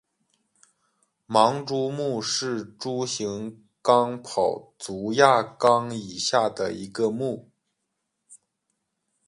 [1.27, 7.51] 盲蛛目是蛛形纲跑足亚纲以下的一个目。